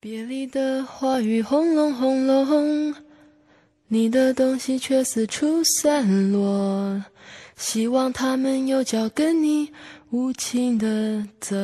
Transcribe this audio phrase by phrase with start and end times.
[0.00, 2.94] 别离的话语轰隆轰隆，
[3.88, 7.02] 你的东西却四处散落。
[7.56, 9.72] 希望他们有脚跟你
[10.10, 11.56] 无情的走。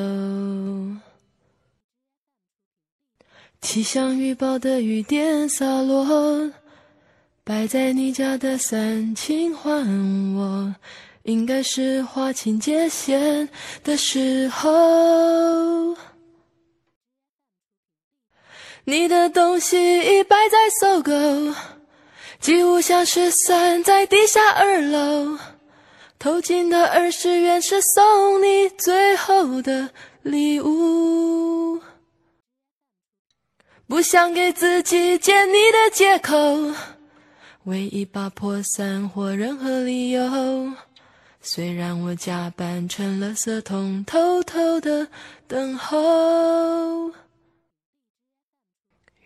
[3.60, 6.52] 气象预报的雨点洒落，
[7.44, 9.86] 摆在你家的伞，请还
[10.34, 10.74] 我。
[11.22, 13.48] 应该是划清界限
[13.84, 15.96] 的时候。
[18.86, 21.12] 你的东西已摆在搜狗，
[22.38, 25.38] 几乎像是散在地下二楼。
[26.18, 29.90] 偷进的二十元是送你最后的
[30.22, 31.80] 礼物，
[33.86, 36.34] 不想给自己借你的借口，
[37.64, 40.72] 为一把破伞或任何理由。
[41.40, 45.08] 虽然我假扮成了色桶，偷偷的
[45.46, 47.12] 等候。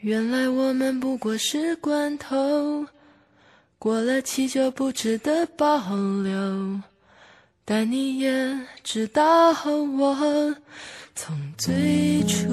[0.08, 2.86] 原来我们不过是罐头，
[3.78, 5.76] 过了期就不值得保
[6.22, 6.80] 留。
[7.62, 10.56] 但你也知道我
[11.14, 12.48] 从最初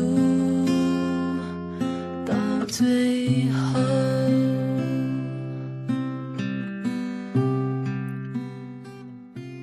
[2.25, 2.35] 到
[2.67, 3.79] 最后。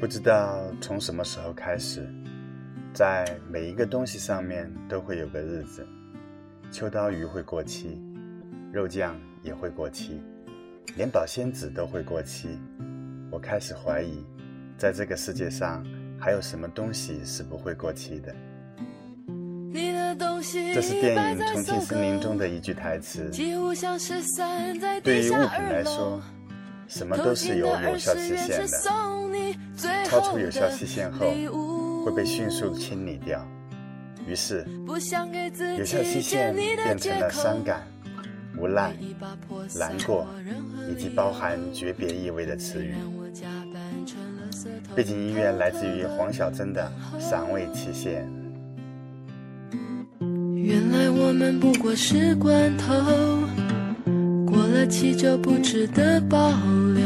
[0.01, 2.09] 不知道从什么时候开始，
[2.95, 5.87] 在每一个东西上面都会有个日子。
[6.73, 8.01] 秋刀鱼会过期，
[8.73, 10.23] 肉酱也会过期，
[10.97, 12.59] 连保鲜纸都会过期。
[13.31, 14.25] 我开始怀疑，
[14.79, 15.85] 在这个世界上
[16.19, 18.35] 还有什么东西是不会过期的？
[20.75, 23.31] 这是电影《重庆森林》中的一句台词。
[23.31, 23.45] 对
[25.21, 26.23] 于物品来说，
[26.89, 28.67] 什么都是有有效期限的，
[30.07, 31.27] 超出有效期限后
[32.05, 33.47] 会被迅速清理掉。
[34.27, 34.99] 于是，有
[35.85, 37.83] 效期限变成了伤感、
[38.57, 38.95] 无奈、
[39.79, 40.27] 难过，
[40.91, 42.95] 以及包含诀别意味的词语。
[44.95, 46.91] 背景音乐来自于黄小珍的
[47.21, 48.29] 《赏味期限》。
[50.55, 52.95] 原来我们不过是罐头，
[54.47, 56.51] 过了期就不值得保
[56.95, 57.05] 留。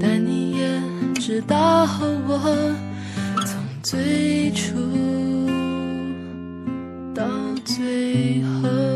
[0.00, 0.80] 但你也
[1.20, 1.86] 知道
[2.26, 2.74] 我
[3.44, 4.74] 从最初。
[7.14, 7.24] 到
[7.64, 8.93] 最后。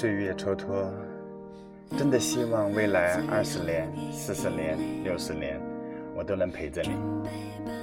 [0.00, 0.88] 岁月蹉跎，
[1.98, 5.60] 真的希望未来二十年、四十年、六十年，
[6.16, 6.88] 我都能陪着你。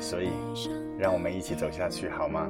[0.02, 0.32] 所以，
[0.98, 2.50] 让我们一起走下去，好吗？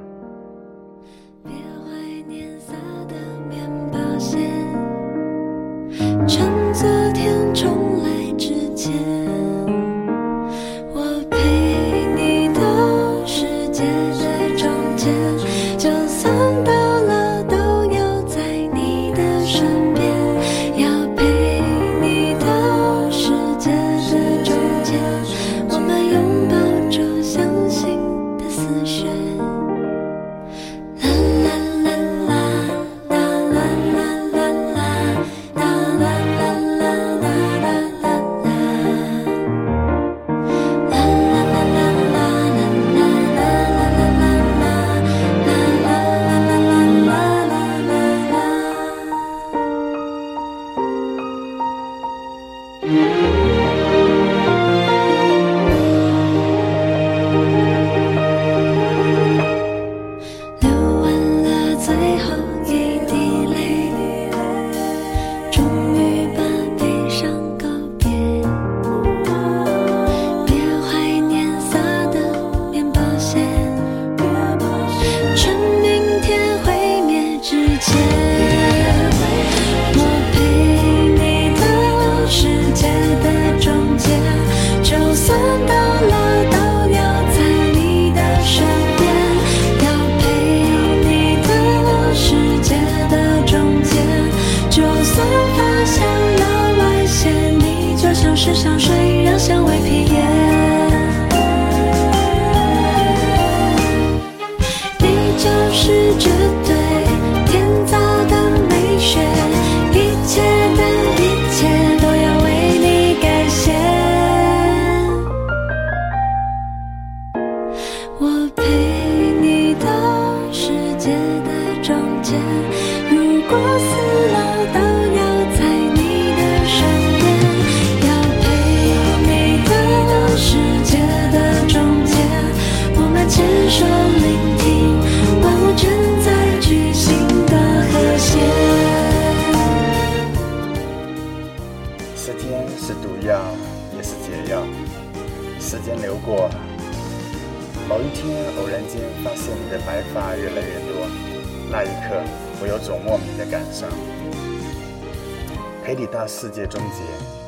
[156.78, 157.02] 终结，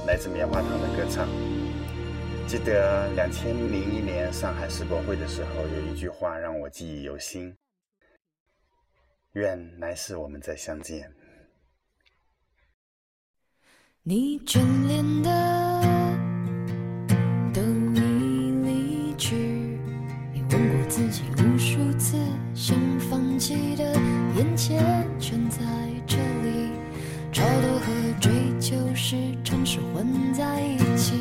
[0.09, 1.29] 来自棉花糖的歌唱。
[2.49, 7.57] 记得两千零一年上海世博会的时候，有一句话让我记忆犹新：
[9.35, 11.13] 愿来世我们再相见。
[14.03, 16.19] 你眷恋的
[17.55, 17.63] 都
[17.95, 19.37] 已离去，
[20.33, 22.17] 你问过自己无数次，
[22.53, 23.95] 想放弃的
[24.37, 25.49] 眼前全
[29.11, 31.15] 是城市混在一起。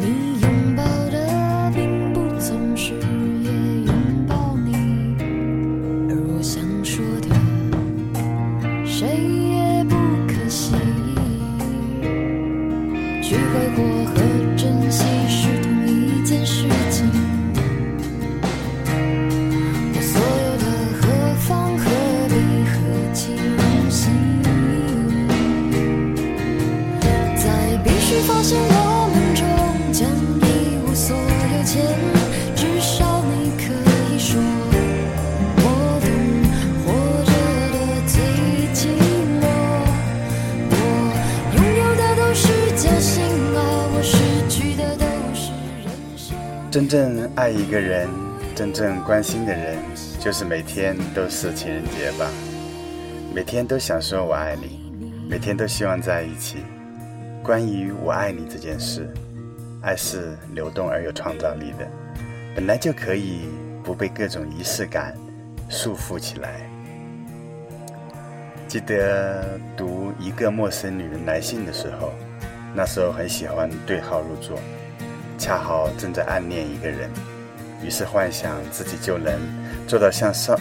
[0.00, 3.50] 你拥抱的并不总是也
[3.84, 3.94] 拥
[4.26, 4.72] 抱你，
[6.08, 7.28] 而我想说的。
[8.86, 9.94] 谁也不
[10.26, 10.72] 可惜。
[13.22, 14.14] 去挥霍和
[14.56, 16.66] 珍惜是同一件事
[47.48, 48.06] 爱一个人，
[48.54, 49.78] 真正关心的人，
[50.20, 52.30] 就是每天都是情人节吧。
[53.34, 54.78] 每天都想说我爱你，
[55.30, 56.58] 每天都希望在一起。
[57.42, 59.10] 关于我爱你这件事，
[59.80, 61.88] 爱是流动而有创造力的，
[62.54, 63.48] 本来就可以
[63.82, 65.16] 不被各种仪式感
[65.70, 66.60] 束缚起来。
[68.66, 72.12] 记得读一个陌生女人来信的时候，
[72.74, 74.60] 那时候很喜欢对号入座，
[75.38, 77.08] 恰好正在暗恋一个人，
[77.84, 79.38] 于是幻想自己就能
[79.86, 80.58] 做到像少，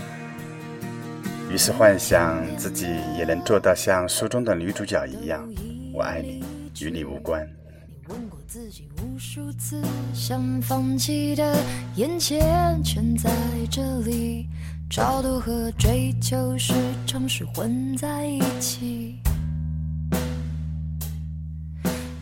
[1.50, 2.86] 于是幻想自己
[3.18, 5.48] 也能做到像书中的女主角一样，
[5.94, 6.44] 我爱你，
[6.80, 7.46] 与你无关。
[7.90, 9.82] 你问过自己无数次，
[10.14, 11.58] 想放弃的
[11.96, 13.32] 眼前全在
[13.70, 14.48] 这里，
[14.90, 16.74] 超脱和追求时
[17.06, 19.18] 常是混在一起。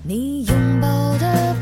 [0.02, 0.88] 你拥抱
[1.18, 1.56] 的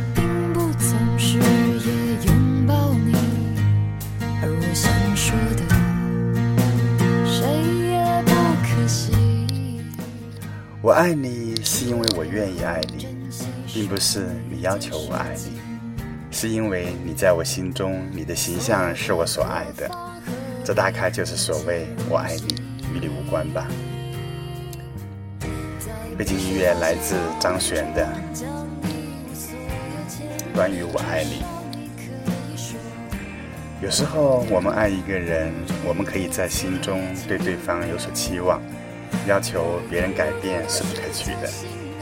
[10.84, 13.08] 我爱你是因为我愿意爱你，
[13.74, 15.58] 并不是你要求我爱你，
[16.30, 19.90] 是因为你在我心中，你的形象是我所爱的。
[20.62, 22.56] 这大概就是所谓“我爱你，
[22.94, 23.66] 与你无关”吧。
[26.18, 28.06] 背景音乐来自张悬的
[30.54, 31.42] 《关于我爱你》。
[33.82, 35.54] 有时候我们爱一个人，
[35.88, 38.62] 我们可以在心中对对方有所期望，
[39.28, 41.50] 要求别人改变是不可取的，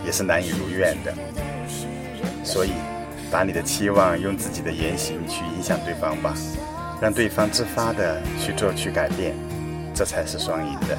[0.05, 1.13] 也是难以如愿的。
[2.43, 2.71] 所以，
[3.31, 6.33] 把你的期望用自己的言行去影响对方吧，
[7.01, 9.35] 让对方自发的去做去改变，
[9.93, 10.97] 这才是双赢的。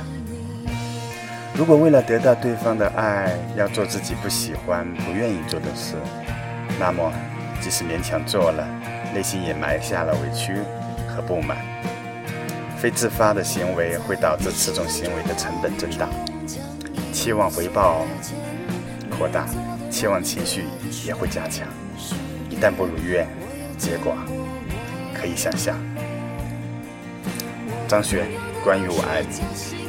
[1.54, 5.96] 如果为了得到对方的爱，要做自己不喜欢、不愿意做的事，
[6.78, 7.12] 那么
[7.60, 8.66] 即使勉强做了，
[9.12, 10.54] 内心也埋下了委屈
[11.08, 11.58] 和不满。
[12.82, 16.08] 非自发的行为会导致此种行为的成本增大，
[17.12, 18.04] 期望回报
[19.08, 19.46] 扩大，
[19.88, 20.64] 期望情绪
[21.06, 21.64] 也会加强。
[22.50, 23.24] 一旦不如愿，
[23.78, 24.16] 结果
[25.14, 25.76] 可以想象。
[27.86, 28.26] 张雪，
[28.64, 29.81] 关于我爱你。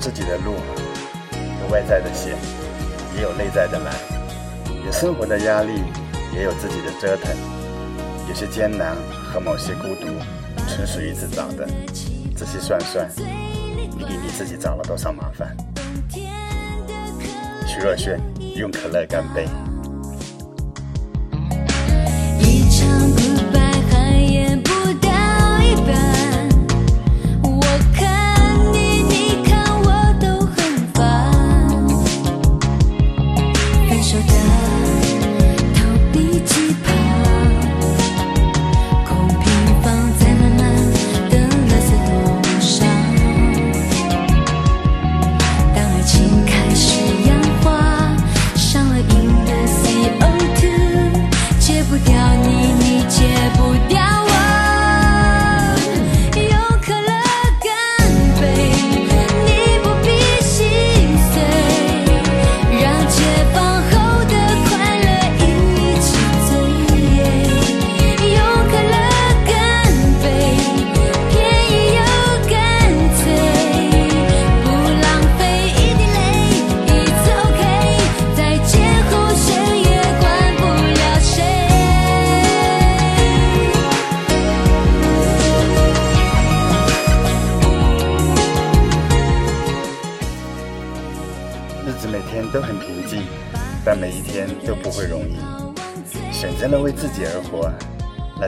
[0.00, 0.54] 自己的路，
[1.60, 2.36] 有外在的险，
[3.16, 3.92] 也有内在的难；
[4.86, 5.82] 有生活的压力，
[6.32, 7.36] 也有自己的折腾。
[8.28, 8.96] 有些艰难
[9.32, 10.06] 和某些孤独，
[10.68, 11.66] 纯属于自找的。
[12.36, 15.56] 仔细算算，你给你自己找了多少麻烦？
[17.66, 18.18] 徐若瑄，
[18.54, 19.48] 用可乐干杯。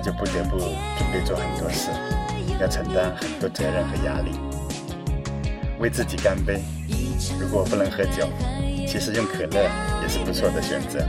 [0.00, 1.90] 就不得不准备做很多事，
[2.60, 4.32] 要承担很多责任和压力。
[5.78, 6.60] 为自己干杯！
[7.38, 8.28] 如果不能喝酒，
[8.86, 9.68] 其实用可乐
[10.02, 11.06] 也是不错的选择。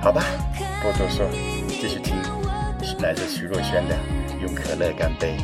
[0.00, 0.24] 好吧，
[0.82, 1.28] 不多说，
[1.68, 2.16] 继续听，
[3.00, 3.94] 来自徐若瑄的
[4.40, 5.36] 《用可乐干杯》。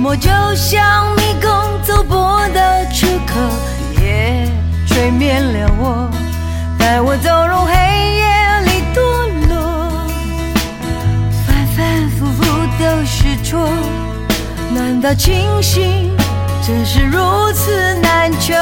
[0.00, 1.50] 寞就像迷宫，
[1.82, 3.34] 走不到出口，
[4.00, 4.48] 夜
[4.86, 6.08] 催眠了我，
[6.78, 7.72] 带我走入黑
[8.14, 9.00] 夜里堕
[9.48, 9.56] 落，
[11.44, 12.44] 反反复复
[12.78, 13.68] 都是错，
[14.72, 16.16] 难道清醒
[16.64, 17.18] 真是如
[17.52, 18.54] 此难求？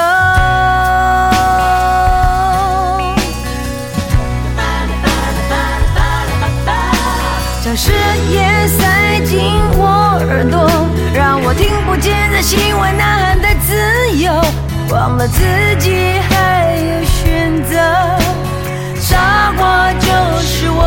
[7.66, 7.90] 将誓
[8.30, 9.40] 言塞进
[9.76, 9.88] 我
[10.20, 10.70] 耳朵，
[11.12, 14.32] 让我听不见在心外呐喊的自由，
[14.94, 15.42] 忘了自
[15.80, 17.74] 己还有选择。
[19.00, 20.06] 傻瓜就
[20.42, 20.84] 是我，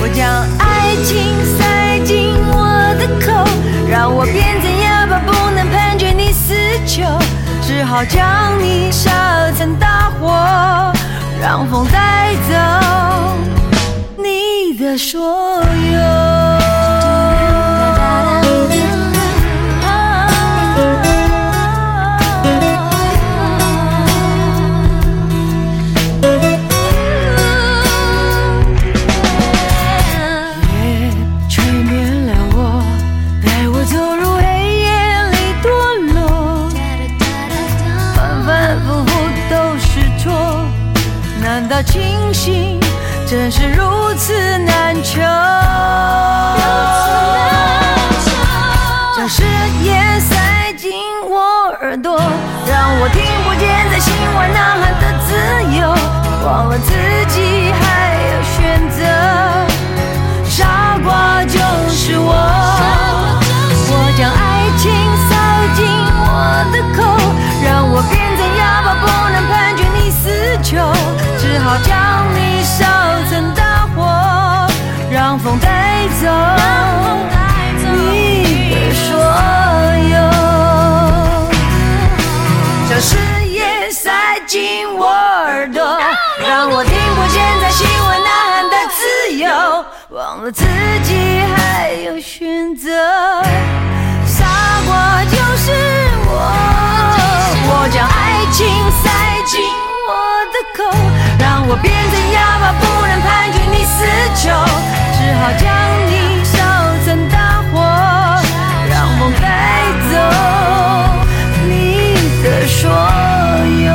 [0.00, 0.26] 我将
[0.58, 2.64] 爱情塞进我
[2.98, 3.46] 的口，
[3.86, 6.54] 让我变成哑巴，不能判决你死
[6.86, 7.02] 囚，
[7.60, 9.10] 只好将你烧
[9.58, 10.90] 成大火，
[11.38, 12.54] 让风带走。
[14.84, 16.53] 的所有。
[94.26, 94.44] 傻
[94.84, 95.72] 瓜就是
[96.26, 96.30] 我。
[97.66, 98.66] 我将爱情
[99.02, 99.08] 塞
[99.46, 99.62] 进
[100.06, 100.10] 我
[100.52, 100.84] 的口，
[101.38, 104.04] 让我变成哑巴，不能判决你死
[104.36, 104.42] 囚，
[105.16, 105.64] 只好将
[106.10, 106.52] 你烧
[107.06, 107.80] 成大火，
[108.90, 109.44] 让风带
[110.10, 110.14] 走
[111.66, 111.72] 你
[112.42, 112.82] 的所
[113.80, 113.88] 有。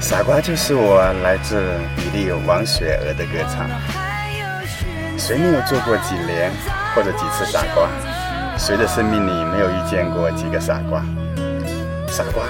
[0.00, 3.68] 傻瓜就是我，来自比利王雪娥的歌唱。
[5.18, 6.50] 谁没有做过几年
[6.94, 7.88] 或者几次傻瓜？
[8.58, 11.02] 谁的生命里没有遇见过几个傻瓜？
[12.06, 12.44] 傻瓜，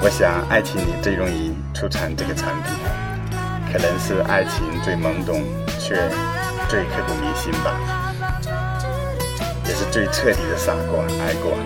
[0.00, 2.74] 我想爱情里最容易出产这个产品，
[3.72, 5.42] 可能是爱情最懵懂
[5.80, 5.96] 却
[6.68, 7.80] 最刻骨铭心吧，
[9.66, 11.56] 也是最彻底的傻瓜爱过。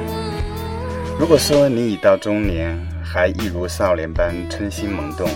[1.18, 5.28] 如果说你已到中年还一如少年般春心萌动，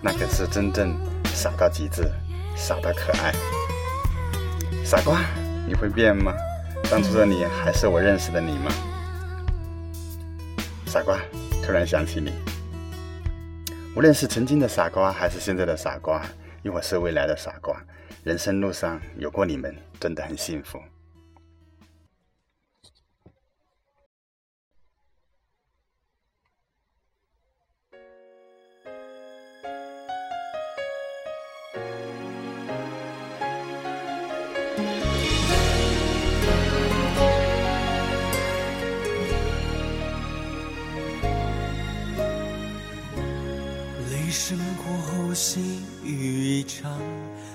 [0.00, 2.08] 那可是真正傻到极致，
[2.54, 3.32] 傻到可爱。
[4.84, 5.18] 傻瓜，
[5.74, 6.32] 你会变吗？
[6.88, 8.70] 当初的你还是我认识的你吗？
[10.86, 11.18] 傻瓜，
[11.64, 12.32] 突然想起你。
[13.96, 16.22] 无论是曾经的傻瓜，还是现在的傻瓜，
[16.62, 17.76] 亦或是未来的傻瓜，
[18.22, 20.78] 人生路上有过你们，真的很幸福。
[44.46, 46.92] 生过后，心雨一场，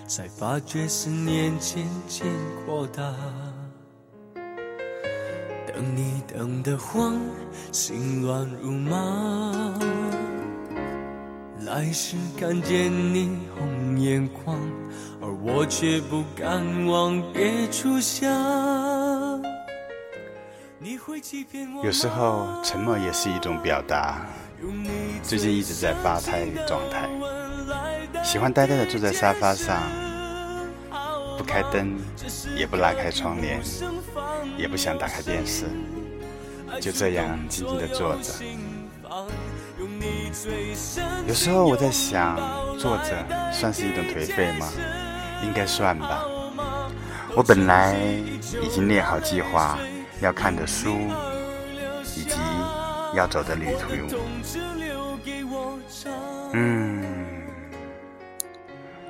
[0.07, 2.25] 才发觉思念渐渐
[2.65, 3.13] 扩大。
[5.67, 7.15] 等你等得慌，
[7.71, 9.79] 心乱如麻。
[11.59, 14.57] 来时看见你红眼眶，
[15.21, 18.27] 而我却不敢往别处想。
[21.83, 24.25] 有时候，沉默也是一种表达。
[25.23, 27.07] 最近一直在发呆状态，
[28.23, 29.81] 喜欢呆呆的坐在沙发上，
[31.37, 31.97] 不开灯，
[32.57, 33.61] 也不拉开窗帘，
[34.57, 35.65] 也不想打开电视，
[36.81, 38.33] 就这样静静的坐着。
[41.27, 42.37] 有时候我在想，
[42.77, 44.67] 坐着算是一种颓废吗？
[45.43, 46.25] 应该算吧。
[47.35, 47.95] 我本来
[48.61, 49.77] 已经列好计划，
[50.21, 50.97] 要看的书，
[52.15, 52.48] 以及。
[53.15, 53.89] 要走的旅途。
[56.53, 57.03] 嗯，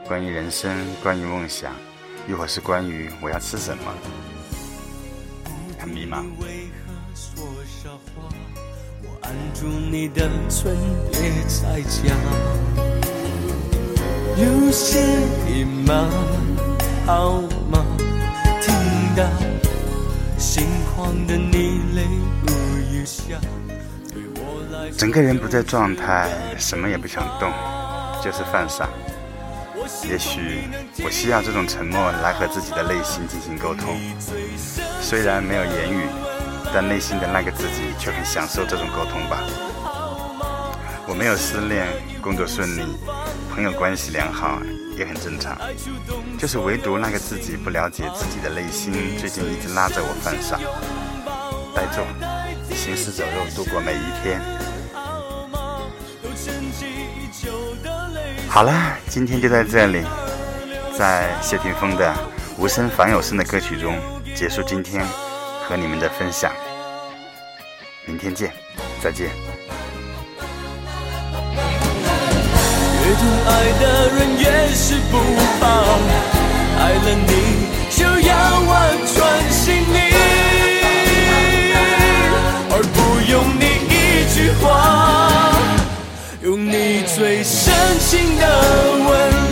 [0.07, 1.73] 关于人生，关于梦想，
[2.27, 3.93] 亦或是关于我要吃什么，
[5.77, 6.25] 很迷茫。
[14.37, 14.99] 有些
[15.47, 16.09] 隐瞒
[17.05, 17.85] 好吗？
[18.61, 18.73] 听
[19.15, 19.23] 到
[20.37, 22.03] 心慌的你泪
[22.47, 22.53] 如
[22.91, 23.39] 雨下。
[24.97, 27.51] 整个人不在状态，什么也不想动，
[28.23, 28.87] 就是犯傻。
[30.07, 30.69] 也许
[31.03, 33.97] 我需要这种沉默来和自己的内心进行沟通。
[35.01, 36.05] 虽然没有言语，
[36.73, 39.39] 但内心的那个自己却很享受这种沟通吧。
[41.07, 41.87] 我没有失恋，
[42.21, 42.83] 工作顺利，
[43.51, 44.61] 朋友关系良好，
[44.95, 45.57] 也很正常。
[46.37, 50.59] 就是唯独那个自己不了解自己的内心，最近一直拉着我犯傻。
[51.73, 52.05] 呆坐，
[52.75, 54.39] 行尸走肉度过每一天。
[58.51, 58.73] 好了，
[59.07, 60.03] 今天就在这里，
[60.97, 62.13] 在谢霆锋的
[62.57, 63.95] 无声反有声的歌曲中
[64.35, 65.05] 结束今天
[65.63, 66.51] 和你们的分享。
[68.05, 68.51] 明天见，
[69.01, 69.29] 再见。
[73.05, 75.17] 越痛爱的人越是不
[75.61, 75.67] 怕，
[76.79, 77.31] 爱了你
[77.91, 78.33] 就要
[78.67, 79.97] 完全信你，
[82.71, 82.97] 而不
[83.31, 83.95] 用你一
[84.33, 85.08] 句话。
[87.29, 88.47] 最深情的
[89.07, 89.48] 吻。